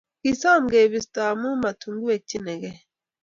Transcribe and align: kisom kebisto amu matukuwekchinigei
kisom 0.21 0.63
kebisto 0.73 1.19
amu 1.29 1.49
matukuwekchinigei 1.63 2.79